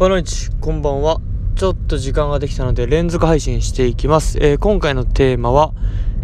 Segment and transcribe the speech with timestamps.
[0.00, 1.20] バノイチこんばんは。
[1.56, 5.74] ちょっと時間ができたので連続配信していきます、えー今回のテーマは、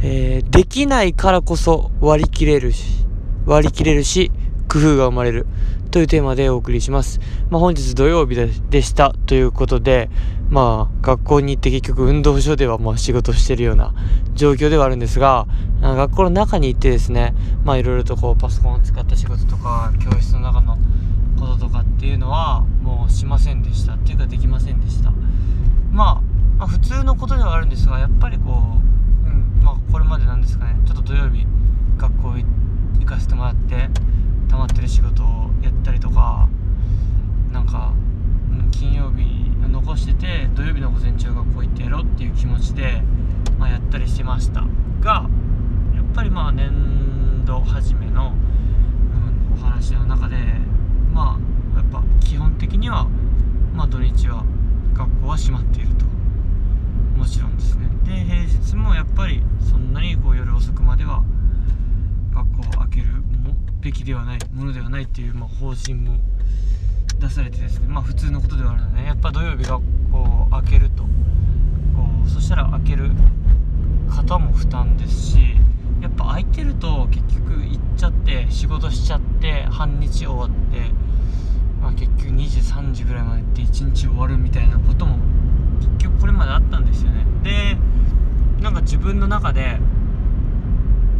[0.02, 3.04] えーできないからこそ割り切れるし
[3.44, 4.32] 割り切れるし
[4.66, 5.46] 工夫が生まれる。
[5.90, 7.20] というテーマでお送りします、
[7.50, 8.34] まあ、本日土曜日
[8.70, 9.12] でした。
[9.26, 10.08] ということで
[10.48, 13.92] まあ学校に行って結局運動場ではまあ仕事してるような
[14.34, 15.46] 状況ではあるんですが
[15.82, 20.78] 学校の中に行ってですねまあいろいろとこうパソコンを使った仕事とか教室の中の
[21.36, 23.94] こととかっていうのはもうしませんでした。
[23.94, 25.12] っていうかできませんでした、
[25.92, 26.22] まあ、
[26.58, 28.78] まあ普通のことではあるんですがやっぱりこ
[29.24, 30.80] う、うんまあ、これまでなんですかね。
[30.86, 31.46] ちょっと土曜日
[31.98, 32.34] 学校
[32.98, 33.88] 行かせてもらって
[34.48, 36.48] 溜まってる仕事をやったりとか
[37.52, 37.92] なんか、
[38.50, 39.24] うん金曜日
[39.68, 43.02] 残してて土曜日の午前中学校行ってやろうっていう気持ちで、
[43.58, 44.64] まあ、やったりしてました。
[45.00, 45.28] が
[45.94, 48.32] やっぱりまあ年度初めの、
[49.52, 50.36] うん、お話の中で
[51.16, 51.38] ま
[51.74, 53.08] あやっぱ基本的には、
[53.74, 54.44] まあ、土日は
[54.92, 56.04] 学校は閉まっていると。
[57.18, 57.88] もちろんですね。
[58.04, 61.24] で平日もやっぱりそんなにこう夜遅くまでは
[62.34, 66.18] 学校を開けるもべきではないものではないっていう、まあ、方針も
[67.18, 69.80] 出されてですねまあ普通のことではあるので、やっぱ土曜日学
[70.12, 71.04] 校を開けると。
[71.04, 71.08] こ
[72.26, 73.10] うそしたら開ける
[74.10, 75.56] 方も負担ですし
[76.06, 80.92] やっぱ空いてると結局行っちゃって仕事しちゃって半日終わって、
[81.82, 85.18] まあ、結局2時3時ぐらいまで行って1日終わるみたいなことも
[85.80, 87.26] 結局これまであったんですよね。
[87.42, 87.76] で
[88.62, 89.80] なんか自分の中で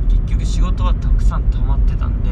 [0.09, 2.31] 結局仕事はたくさん溜まってたんで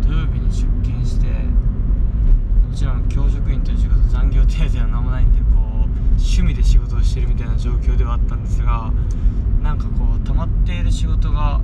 [0.00, 8.92] 土曜日に出勤してもちろん教職員という仕事残業手当は何もないんでこう趣味で仕事をしてるみたいな状況ではあったんですが
[9.62, 11.62] なんかこう溜まっている仕事が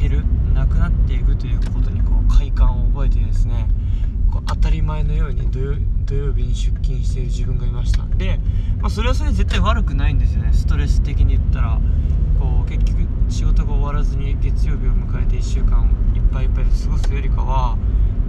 [0.00, 3.68] 減るなくなっていくということにこう快感を覚えてですね
[4.32, 5.60] こう当たり前のように土
[6.14, 8.04] 曜日に出勤している自分がいました。
[8.16, 8.38] で、
[8.80, 10.52] まあ、それはそれで絶対悪くないんですよね。
[10.52, 11.80] ストレス的に言ったら。
[12.38, 17.76] こう結局仕事が終わらずに月曜日を迎えて1週間いっぱいいっぱいで過ごすよりかは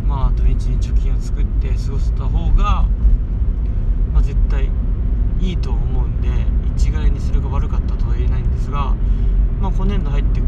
[0.05, 2.85] まあ土日に貯金を作って過ごした方が、
[4.13, 4.69] まあ、絶対
[5.39, 5.90] いいと思う。
[6.21, 6.29] で
[6.75, 8.95] 一概にそれが悪かったとは言えないんですが、
[9.59, 10.41] まあ、今年度入って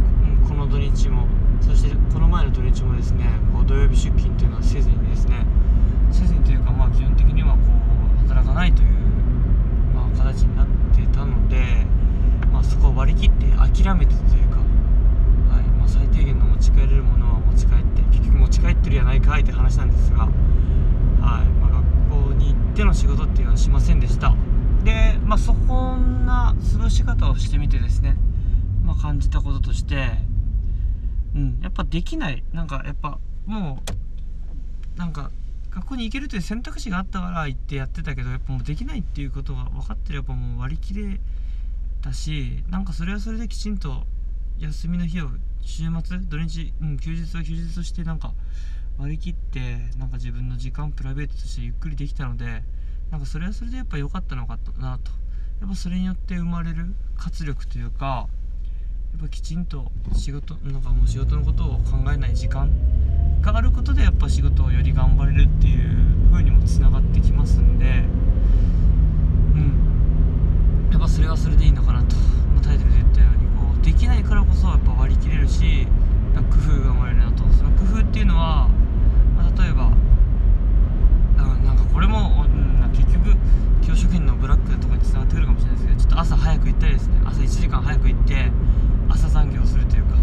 [0.47, 1.27] この土日も
[1.61, 5.45] そしてこの前の土日もですねこう土曜日出勤というのはせずにですね
[6.11, 7.59] せずにというかまあ基本的にはこ
[8.15, 8.89] う働かないという、
[9.93, 11.85] まあ、形になってたので、
[12.51, 14.57] まあ、そこを割り切って諦めてというか、
[15.49, 20.27] はいまあ、最低限の持ち帰れるものは持ち帰って結局持ち帰ってるやないかいって話なんですが、
[22.73, 24.33] っての仕事っていうのはしませんでした。
[24.83, 28.15] で、まあ、そこんな過ごし方をしてみてですね、
[28.83, 30.09] まあ、感じたこととして
[31.35, 32.43] うんやっぱできない。
[32.51, 33.83] なんかやっぱも
[34.95, 35.29] うなんか
[35.69, 41.19] 学校に行けるという選択肢があったから行ってやってたけどやっぱもうできないっていうことが分かってればもう割り切れ
[42.01, 44.01] たしなんかそれはそれできちんと
[44.57, 45.29] 休みの日を
[45.61, 48.33] 週末土日、うん、休日は休日としてなんか
[48.97, 49.59] 割り切って
[49.97, 52.63] なんか自分の時間プライベートとしてゆっくりできたので
[53.11, 55.11] なんかそれはそれでやっぱ良かったのかなと。
[55.63, 58.27] やっぱそれによって生まれる活力というか
[59.13, 62.69] やっぱきちんと仕事なんかもう仕事のことを考えない時間
[63.41, 75.87] があることでやっぱ仕事をより頑張れるっていう風にもつながってきますんでうんやっぱそれはそれでいいのかなと、まあタイトルで言ったようにこうできないからこそやっぱ割り切れるし
[76.33, 78.67] なんか工夫が生まれるなとその工夫っていうのは、
[79.37, 79.91] まあ、例えば
[81.37, 83.37] あなんかこれも、うん、なんか結局
[83.85, 88.51] 教職員のブラックとかにつながってくるかもしれないですけどちょっと朝早く行ったりですね朝1時間早く行って
[89.09, 90.15] 朝残業をするというか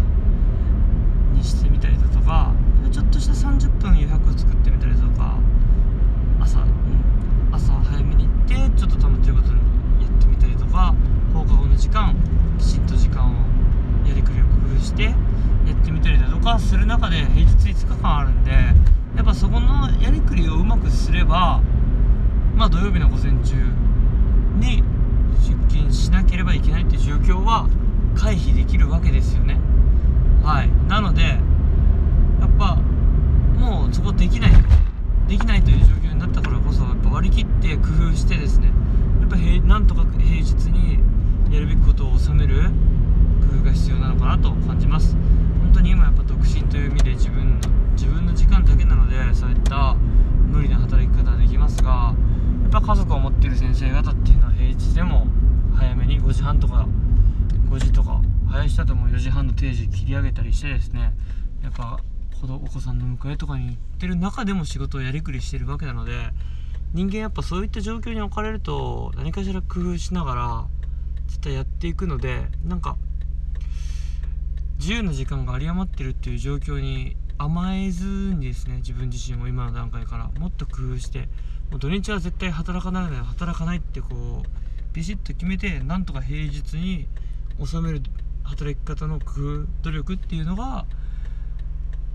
[1.33, 2.53] にしてみたりだとか
[2.91, 5.37] ちょっとした30分余白を作ってみたりだとか
[6.41, 9.53] 朝、うん、朝早めに行ってちょっと溜まってることに
[10.01, 10.95] やってみたりとか
[11.33, 12.15] 放課後の時間
[12.59, 15.13] きちんと時間をやりくりを工夫してや
[15.71, 21.61] ってみたりだとかする中で平日5日間あるんでやっぱそこのやりくりをうまくすれば
[22.57, 23.55] まあ土曜日の午前中
[24.59, 24.83] に
[25.39, 27.69] 出勤しなければいけないっていう状況は
[28.15, 29.57] 回避できるわけですよね。
[30.43, 30.69] はい。
[30.89, 31.37] なのでや
[32.45, 32.75] っぱ
[33.57, 34.51] もうそこできない
[35.29, 38.67] できないという状況になったからこそやっぱ割り切って工夫してですね
[39.21, 40.99] やっぱ平なんとか平日に
[41.53, 42.63] やるべきことを収める
[43.49, 45.15] 工夫が必要なのかなと感じます。
[45.61, 49.95] 本当に今やっぱ独身という意味で自分の自分の時間だけなのでそういった
[50.51, 52.15] 無理な働き方はできますがやっ
[52.71, 55.27] ぱ家族を持ってる先生方っていうのは平日でも
[55.75, 56.87] 早めに5時半とか
[57.69, 61.11] 5時とか早い人だとも4時半の定時切り上げたりしてですね
[61.61, 61.99] やっぱ
[62.43, 66.13] お子さんの迎えとかに行ってる中でも仕事をやりくりしてるわけなので
[66.93, 70.65] 人間やっぱそういった状況に置かれると何かしら工夫しながら
[71.27, 72.95] 絶対やっていくのでなんか
[74.79, 81.27] 自由な時間が有り余ってるっていう状況に甘えずにですね自分自身も今の段階からもっと工夫して
[81.71, 84.07] もう土日は絶対働かないので働かないってこ
[84.43, 87.07] うビシッと決めてなんとか平日に
[87.63, 88.01] 収める
[88.43, 90.85] 働き方の工夫努力っていうのが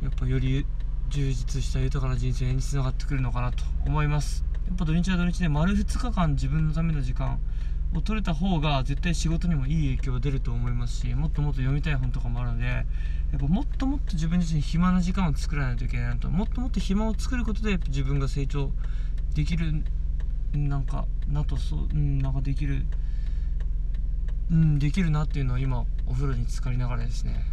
[0.02, 0.66] やっぱより
[1.08, 4.44] 充実した豊かな人生につながってくるのかなと思います。
[4.66, 7.38] やっぱ土日は土日で丸2日間自分のための時間
[7.94, 12.82] を取れた方が絶対仕事にもいい影響が出ると思いますしもっともっと読みたい本とかもあるのでや
[13.36, 18.70] っぱもっともっと自分自身暇な時間を作らないといけないなともっともっと暇を作ることで自分が成長
[19.36, 19.84] できる
[20.54, 22.86] なんかなとそう、ん、なんかできる
[24.50, 27.44] うんできるなっていうのは今お風呂に浸かりながらですね。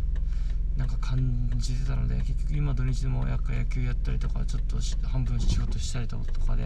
[0.78, 4.78] なんか感じてたので結局今土日でもやっぱ野球やったりとかちょっと
[5.08, 6.64] 半分仕事したりとかで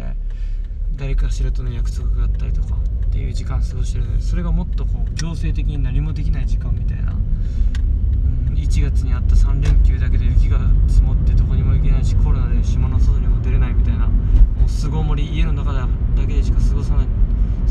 [0.96, 2.76] 誰かしらとの約束があったりとか
[3.08, 15.88] っていう時間過ごしてるのでそれがもっとこう強制的に何もできない時間みたいな、うん、1月にあった3連休だけで雪が積もってどこにも行けないしコロナで島の外にも出れないみたいなもう巣ごもり家の中だ
[16.28, 17.08] けでしか過ごさない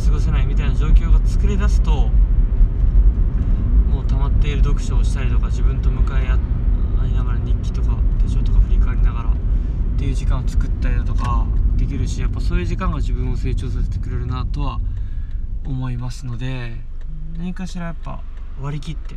[0.04, 2.10] 過ごせないみたいな状況が作り出すと
[3.90, 6.38] もう溜まっている読書をしたりとか自分と向かい合
[7.06, 9.32] いながら日記とか手帳とか振り返りながらっ
[9.98, 11.46] ていう時間を作ったりだとか
[11.76, 14.80] できるしやっぱそういう時間が自分を成長させてくれるなとは
[15.66, 16.74] 思いますので
[17.36, 18.22] 何かしらやっぱ
[18.58, 19.14] 割り切って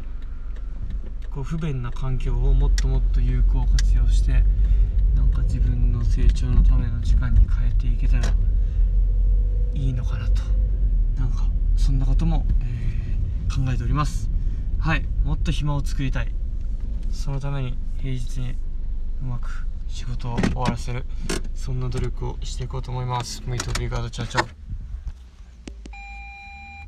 [1.31, 4.43] こう不便な環境をもっともっと有効活用して
[5.15, 8.33] なんか自分の成長のための時間に変えていけたら
[9.73, 10.41] いいのかなと。
[11.17, 11.47] なんか
[11.77, 14.29] そんなことも、えー、考えております。
[14.79, 15.05] はい。
[15.23, 16.33] もっと暇を作りたい。
[17.11, 18.55] そのために平日に
[19.21, 21.03] うまく仕事を終わらせる。
[21.53, 23.44] そんな努力をしていこうと思います。
[23.45, 24.58] ムイトビーガードチャチャ